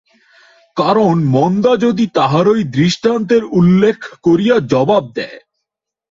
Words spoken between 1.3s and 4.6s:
মন্দা যদি তাহারই দৃষ্টান্তের উল্লেখ করিয়া